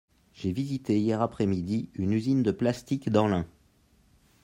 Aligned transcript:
J’ai 0.33 0.51
visité 0.51 0.99
hier 0.99 1.21
après-midi 1.21 1.91
une 1.93 2.13
usine 2.13 2.41
de 2.41 2.49
plastique 2.49 3.11
dans 3.11 3.27
l’Ain. 3.27 3.45